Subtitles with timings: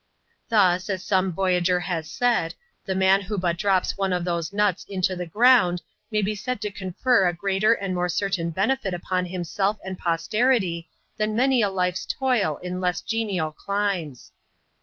[0.49, 2.55] Thus, as some vo3ragi^ has said,
[2.85, 6.59] the man who bat drops one ^ these nuts into the ground, may be said
[6.61, 11.69] to confer a greater and more certain benefit upon himself and posterity, than many a
[11.69, 14.31] life's toil in less genial climes.